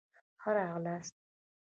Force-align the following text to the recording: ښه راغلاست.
ښه 0.41 0.49
راغلاست. 0.57 1.15